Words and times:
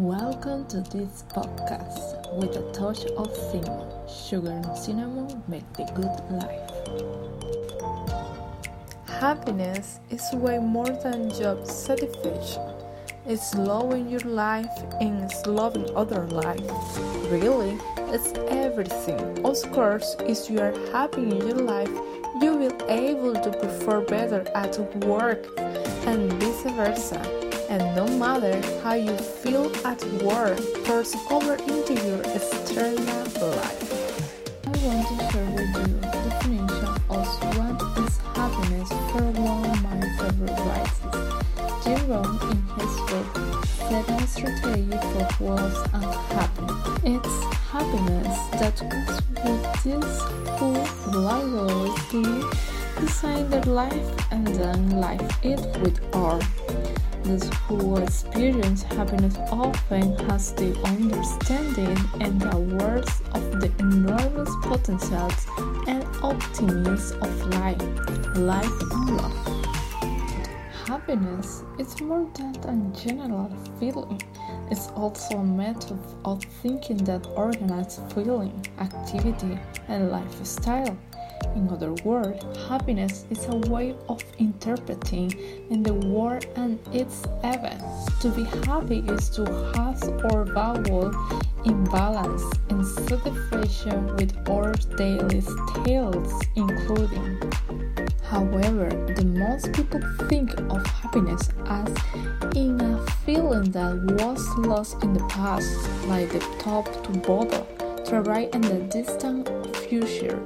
Welcome 0.00 0.64
to 0.68 0.80
this 0.80 1.24
podcast 1.28 2.34
with 2.38 2.56
a 2.56 2.72
touch 2.72 3.04
of 3.18 3.36
cinnamon. 3.36 3.86
Sugar 4.08 4.50
and 4.50 4.78
cinnamon 4.78 5.42
make 5.46 5.70
the 5.74 5.84
good 5.92 6.16
life. 6.40 6.70
Happiness 9.20 10.00
is 10.08 10.26
way 10.32 10.58
more 10.58 10.88
than 10.88 11.28
job 11.28 11.66
satisfaction. 11.66 12.62
It's 13.26 13.54
loving 13.54 14.08
your 14.08 14.20
life 14.20 14.72
and 15.02 15.22
it's 15.22 15.44
loving 15.44 15.94
other 15.94 16.26
life. 16.28 16.98
Really, 17.30 17.78
it's 18.08 18.32
everything. 18.48 19.44
Of 19.44 19.60
course, 19.70 20.16
if 20.20 20.48
you 20.48 20.60
are 20.60 20.72
happy 20.92 21.24
in 21.24 21.46
your 21.46 21.58
life, 21.58 21.92
you 22.40 22.56
will 22.56 22.78
able 22.88 23.34
to 23.34 23.50
perform 23.50 24.06
better 24.06 24.48
at 24.54 24.78
work 25.04 25.46
and 26.06 26.32
vice 26.40 26.62
versa. 26.72 27.49
And 27.70 27.94
no 27.94 28.04
matter 28.18 28.60
how 28.82 28.94
you 28.94 29.16
feel 29.16 29.70
at 29.86 30.02
work, 30.24 30.58
cross 30.84 31.14
over 31.30 31.54
into 31.54 31.94
your 31.94 32.20
external 32.22 32.98
life. 33.54 33.90
I 34.66 34.70
want 34.84 35.06
to 35.06 35.14
share 35.30 35.50
with 35.54 35.70
you 35.78 35.94
the 36.02 36.10
definition 36.26 36.90
of 37.08 37.26
what 37.56 37.78
is 38.02 38.18
happiness 38.34 38.88
for 39.12 39.22
one 39.38 39.70
of 39.70 39.78
my 39.84 40.00
favorite 40.18 40.58
writers. 40.66 40.98
Rohn 42.08 42.34
in 42.50 42.58
his 42.74 42.94
book 43.06 43.30
Seven 43.86 44.26
Strategy 44.26 44.90
for 45.12 45.44
Wealth 45.44 45.80
Happiness. 46.32 46.80
It's 47.04 47.36
happiness 47.70 48.34
that 48.58 48.74
comes 48.78 49.16
with 49.44 49.64
this 49.84 50.10
who 50.58 50.68
lively 51.20 52.34
design 52.98 53.48
their 53.48 53.62
life 53.62 54.32
and 54.32 54.44
then 54.48 55.00
live 55.00 55.30
it 55.44 55.60
with 55.80 56.00
art. 56.12 56.44
Those 57.24 57.48
who 57.66 57.96
experience 57.98 58.82
happiness 58.82 59.36
often 59.52 60.16
has 60.28 60.52
the 60.54 60.76
understanding 60.84 61.96
and 62.20 62.42
awareness 62.54 63.20
of 63.32 63.60
the 63.60 63.70
enormous 63.78 64.50
potentials 64.62 65.46
and 65.86 66.04
optimism 66.22 67.22
of 67.22 67.46
life, 67.54 67.82
life 68.36 68.80
and 68.92 69.16
love. 69.16 69.50
Happiness 70.86 71.62
is 71.78 72.00
more 72.00 72.28
than 72.34 72.56
a 72.64 72.96
general 72.96 73.50
feeling. 73.78 74.20
It's 74.70 74.88
also 74.88 75.36
a 75.38 75.44
method 75.44 75.98
of 76.24 76.42
thinking 76.62 76.98
that 77.04 77.26
organizes 77.36 78.00
feeling, 78.12 78.66
activity, 78.78 79.58
and 79.88 80.10
lifestyle. 80.10 80.96
In 81.54 81.68
other 81.70 81.92
words, 82.04 82.44
happiness 82.68 83.26
is 83.30 83.44
a 83.46 83.56
way 83.70 83.94
of 84.08 84.22
interpreting 84.38 85.32
in 85.70 85.82
the 85.82 85.94
world 85.94 86.46
and 86.56 86.78
its 86.92 87.24
events. 87.42 88.20
To 88.22 88.28
be 88.30 88.44
happy 88.66 89.00
is 89.08 89.28
to 89.30 89.44
have 89.74 90.02
our 90.32 90.44
value 90.44 91.12
in 91.64 91.84
balance 91.84 92.44
and 92.68 92.86
satisfaction 92.86 94.16
with 94.16 94.36
our 94.48 94.72
daily 94.96 95.40
states, 95.40 96.32
including. 96.56 97.38
However, 98.22 98.88
the 99.16 99.24
most 99.24 99.72
people 99.72 100.00
think 100.28 100.58
of 100.70 100.86
happiness 100.86 101.48
as 101.66 101.92
in 102.54 102.80
a 102.80 103.04
feeling 103.26 103.70
that 103.72 103.96
was 104.22 104.46
lost 104.58 105.02
in 105.02 105.12
the 105.12 105.26
past, 105.26 105.68
like 106.06 106.30
the 106.30 106.38
top 106.60 106.86
to 107.04 107.18
bottom, 107.18 107.66
to 108.04 108.20
right 108.22 108.48
in 108.54 108.60
the 108.60 108.78
distant 108.88 109.48
future. 109.76 110.38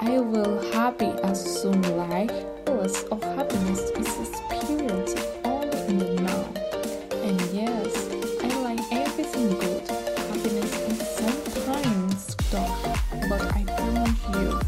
I 0.00 0.18
will 0.18 0.60
happy 0.72 1.12
as 1.24 1.62
soon 1.62 1.80
like 1.96 2.30
feelings 2.66 3.02
of 3.10 3.22
happiness 3.22 3.80
is 3.80 4.28
experienced 4.28 5.18
only 5.44 5.78
in 5.88 5.98
the 5.98 6.22
now. 6.22 6.48
And 7.22 7.40
yes, 7.52 7.96
I 8.42 8.48
like 8.62 8.80
everything 8.92 9.58
good. 9.58 9.88
Happiness 9.88 10.72
is 10.90 11.08
sometimes 11.08 12.34
tough, 12.50 12.82
but 13.28 13.42
I 13.56 13.64
promise 13.64 14.20
you, 14.34 14.60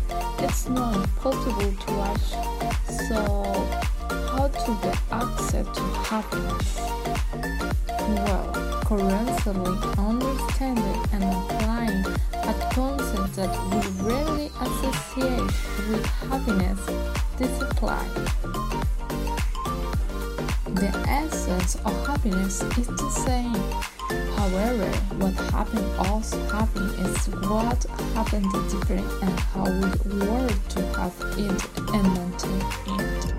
it's 0.44 0.68
not 0.68 1.06
possible 1.16 1.72
to 1.72 1.92
watch. 1.92 2.28
So, 3.08 3.20
how 4.08 4.48
to 4.48 4.78
get 4.82 4.98
access 5.10 5.66
to 5.76 5.82
happiness? 6.08 6.80
Well, 8.08 8.80
currently 8.84 9.76
understanding 9.98 11.00
and 11.12 11.24
applying 11.24 12.04
a 12.32 12.70
concept 12.72 13.36
that 13.36 13.52
we 13.70 14.27
associate 14.60 15.50
with 15.88 16.04
happiness 16.30 16.80
this 17.38 17.62
apply. 17.62 18.04
The 20.74 20.88
essence 21.08 21.76
of 21.76 22.06
happiness 22.06 22.62
is 22.62 22.86
the 22.86 23.10
same. 23.10 23.54
However, 24.36 24.90
what 25.18 25.34
happened 25.52 25.86
us 25.98 26.32
happy 26.50 26.86
is 27.02 27.28
what 27.48 27.84
happened 28.14 28.50
different 28.70 29.10
and 29.22 29.40
how 29.40 29.64
we 29.64 30.26
work 30.26 30.68
to 30.68 30.82
have 30.98 31.14
it 31.36 31.62
and 31.94 32.04
maintain 32.14 33.00
it. 33.00 33.34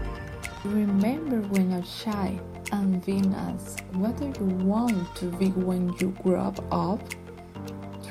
Remember 0.66 1.42
when 1.48 1.72
you're 1.72 1.84
shy 1.84 2.40
and 2.72 3.04
asked 3.36 3.82
what 3.94 4.18
do 4.18 4.26
you 4.40 4.46
want 4.66 5.16
to 5.16 5.26
be 5.26 5.48
when 5.48 5.94
you 6.00 6.16
grow 6.24 6.54
up? 6.72 7.02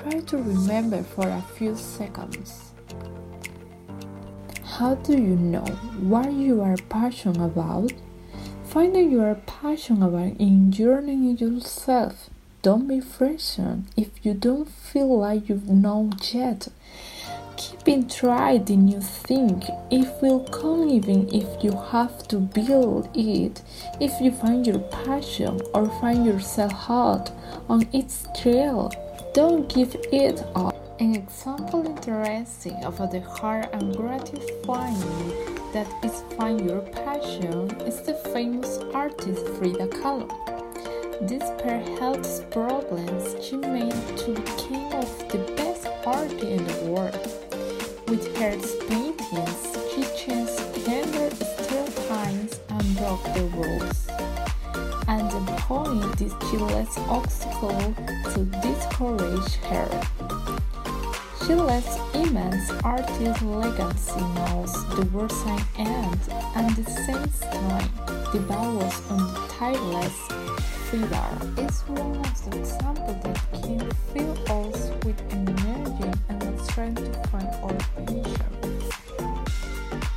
Try 0.03 0.21
to 0.21 0.37
remember 0.39 1.03
for 1.03 1.29
a 1.29 1.43
few 1.57 1.77
seconds. 1.77 2.73
How 4.79 4.95
do 4.95 5.15
you 5.15 5.35
know 5.35 5.67
what 5.99 6.31
you 6.31 6.63
are 6.63 6.77
passionate 6.89 7.45
about? 7.45 7.93
Find 8.63 8.97
out 8.97 9.11
you 9.11 9.21
are 9.23 9.35
passionate 9.35 10.07
about 10.07 10.39
enjoying 10.39 11.37
yourself. 11.37 12.31
Don't 12.63 12.87
be 12.87 13.01
frightened 13.01 13.87
if 13.97 14.25
you 14.25 14.35
don't 14.35 14.69
feel 14.71 15.19
like 15.19 15.49
you 15.49 15.61
know 15.67 16.13
yet. 16.31 16.69
Keep 17.57 17.89
in 17.89 18.09
try 18.09 18.59
the 18.59 18.77
new 18.77 19.01
thing. 19.01 19.65
It 19.91 20.07
will 20.23 20.45
come 20.45 20.89
even 20.89 21.29
if 21.35 21.65
you 21.65 21.73
have 21.73 22.29
to 22.29 22.37
build 22.39 23.09
it. 23.17 23.61
If 24.01 24.21
you 24.21 24.31
find 24.31 24.65
your 24.65 24.79
passion 24.79 25.61
or 25.75 25.91
find 26.01 26.25
yourself 26.25 26.71
hot 26.71 27.33
on 27.69 27.89
its 27.93 28.29
trail, 28.41 28.93
don't 29.35 29.69
give 29.69 29.97
it 30.13 30.41
up. 30.55 30.78
An 31.01 31.15
example 31.15 31.87
interesting 31.87 32.85
of 32.85 32.99
the 32.99 33.21
hard 33.21 33.69
and 33.73 33.97
gratifying 33.97 34.99
that 35.73 35.87
is 36.03 36.25
find 36.37 36.69
your 36.69 36.81
passion 36.81 37.71
is 37.87 38.03
the 38.03 38.15
famous 38.35 38.79
artist 38.93 39.47
Frida 39.47 39.87
Kahlo. 39.95 40.29
Despite 41.25 41.87
health 42.01 42.51
problems, 42.51 43.37
she 43.41 43.57
made 43.59 43.93
to 44.19 44.35
king 44.57 44.93
of 44.93 45.09
the 45.31 45.39
best 45.57 45.87
art 46.05 46.33
in 46.33 46.67
the 46.67 46.91
world. 46.91 47.15
With 48.09 48.37
her 48.39 48.59
paintings, 48.89 49.79
she 49.95 50.03
changed 50.19 50.85
gender 50.85 51.31
stereotypes 51.31 52.59
and 52.71 52.97
broke 52.97 53.23
the 53.35 53.45
rules. 53.55 54.09
And 55.07 55.31
the 55.31 55.53
point 55.59 56.21
is 56.21 56.35
she 56.51 56.57
lets 56.57 56.99
obstacle 56.99 57.95
to 58.35 58.45
discourage 58.63 59.55
her. 59.71 60.18
She 61.49 61.55
lets 61.55 61.97
immense 62.15 62.71
artist 62.85 63.41
legacy 63.41 64.21
knows 64.21 64.71
the 64.97 65.09
world 65.15 65.33
sign 65.33 65.65
end 65.79 66.21
and 66.55 66.77
the 66.77 66.85
same 66.85 67.51
time 67.51 67.91
the 68.35 68.53
on 68.53 69.33
the 69.33 69.47
tireless 69.49 70.15
Frida 70.91 71.25
is 71.57 71.81
one 71.89 72.17
of 72.17 72.51
the 72.51 72.59
examples 72.59 73.23
that 73.23 73.63
can 73.63 73.91
fill 74.13 74.33
us 74.53 74.91
with 75.07 75.19
an 75.33 75.49
energy 75.65 76.19
and 76.29 76.43
the 76.43 76.65
strength 76.65 77.03
to 77.03 77.29
find 77.31 77.49
our 77.63 77.73
passion. 78.05 78.45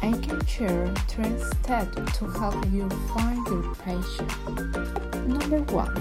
I 0.02 0.12
can 0.12 0.46
share 0.46 0.94
three 1.08 1.40
steps 1.40 2.18
to 2.18 2.26
help 2.28 2.56
you 2.74 2.90
find 3.16 3.48
your 3.48 3.74
passion. 3.76 4.28
Number 5.30 5.62
one, 5.72 5.96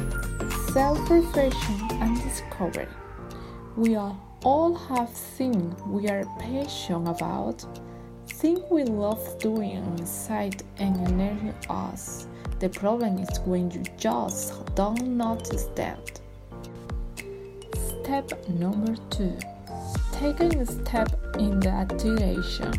self-reflection 0.73 1.88
and 2.03 2.21
discovery. 2.21 2.88
We 3.76 3.94
are 3.94 4.19
all 4.42 4.75
have 4.75 5.10
things 5.10 5.81
we 5.82 6.08
are 6.08 6.25
passionate 6.38 7.10
about, 7.10 7.64
things 8.26 8.60
we 8.70 8.84
love 8.84 9.38
doing 9.38 9.84
inside 9.98 10.62
and 10.78 10.96
energy 11.08 11.52
us. 11.69 12.26
The 12.58 12.69
problem 12.69 13.19
is 13.19 13.40
when 13.40 13.70
you 13.70 13.82
just 13.98 14.75
don't 14.75 15.16
notice 15.16 15.69
that. 15.75 16.20
Step 18.02 18.48
number 18.48 18.96
two 19.10 19.38
taking 20.20 20.60
a 20.60 20.66
step 20.66 21.08
in 21.38 21.58
that 21.60 21.88
direction. 21.96 22.70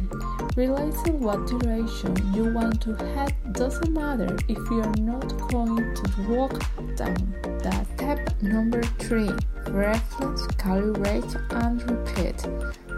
Realizing 0.56 1.20
what 1.20 1.48
direction 1.48 2.16
you 2.36 2.54
want 2.54 2.80
to 2.82 2.94
head 3.16 3.34
doesn't 3.54 3.92
matter 3.92 4.38
if 4.48 4.58
you 4.70 4.82
are 4.82 4.98
not 4.98 5.28
going 5.50 5.96
to 5.96 6.28
walk 6.30 6.62
down 6.96 7.34
that. 7.64 7.88
Step 7.96 8.42
number 8.44 8.84
three 9.00 9.32
reflect, 9.72 10.58
calibrate, 10.58 11.34
and 11.52 11.82
repeat. 11.90 12.48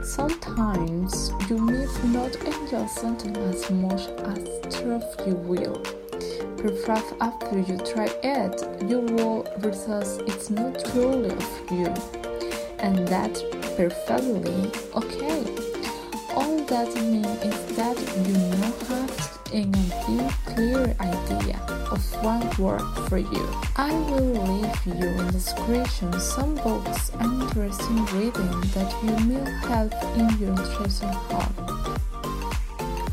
Sometimes 0.04 1.32
you 1.50 1.58
may 1.58 1.86
not 2.12 2.36
enjoy 2.36 2.86
something 2.88 3.36
as 3.38 3.70
much 3.72 4.08
as 4.26 4.76
truth 4.76 5.16
you 5.26 5.36
will. 5.36 5.82
Perhaps 6.58 7.14
after 7.22 7.60
you 7.60 7.78
try 7.80 8.10
it, 8.24 8.90
you 8.90 9.00
will 9.00 9.46
realize 9.60 10.18
it's 10.20 10.50
not 10.50 10.84
truly 10.86 11.30
of 11.30 11.72
you, 11.72 11.94
and 12.80 13.08
that's 13.08 13.42
perfectly 13.78 14.72
okay. 14.96 15.44
All 16.36 16.58
that 16.66 16.94
means 16.96 17.28
is 17.44 17.76
that 17.76 17.98
you 18.28 18.34
now 18.34 18.72
have 18.88 19.33
a 19.54 19.64
very 19.66 20.30
clear 20.46 20.96
idea 21.00 21.60
of 21.92 22.02
what 22.24 22.58
works 22.58 23.08
for 23.08 23.20
you. 23.20 23.50
I 23.76 23.94
will 23.94 24.22
leave 24.22 24.86
you 24.86 24.94
in 24.94 25.18
the 25.28 25.32
description 25.32 26.20
some 26.20 26.56
books 26.56 27.12
and 27.20 27.44
interesting 27.44 28.04
reading 28.18 28.62
that 28.74 28.92
you 29.04 29.16
may 29.28 29.52
help 29.68 29.94
in 30.18 30.30
your 30.40 30.58
chosen 30.58 31.10
home 31.10 31.74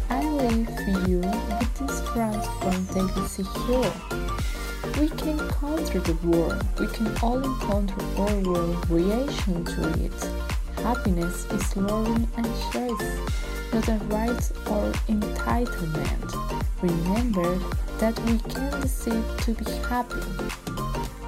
I 0.09 0.23
leave 0.23 1.09
you 1.09 1.19
with 1.21 1.75
this 1.79 2.01
phrase 2.09 2.47
from 2.61 2.85
David 2.95 3.29
Secure. 3.29 3.93
We 4.99 5.09
can 5.09 5.39
conquer 5.51 6.01
the 6.01 6.15
world. 6.27 6.65
We 6.79 6.87
can 6.89 7.15
all 7.23 7.39
encounter 7.39 8.01
our 8.19 8.57
own 8.57 8.81
reaction 8.89 9.65
to 9.65 10.05
it. 10.05 10.31
Happiness 10.83 11.45
is 11.47 11.77
learning 11.77 12.29
and 12.37 12.47
choice, 12.73 13.09
a 13.73 13.99
right 14.07 14.51
or 14.67 14.93
entitlement. 15.09 16.29
Remember 16.83 17.59
that 17.99 18.19
we 18.27 18.39
can 18.39 18.81
decide 18.81 19.39
to 19.41 19.53
be 19.55 19.71
happy. 19.89 20.21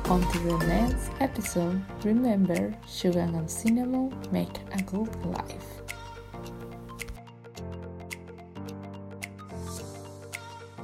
Until 0.04 0.58
the 0.58 0.66
next 0.66 1.10
episode, 1.20 1.80
remember 2.04 2.74
sugar 2.88 3.20
and 3.20 3.50
cinnamon 3.50 4.12
make 4.30 4.58
a 4.72 4.82
good 4.82 5.14
life. 5.24 5.81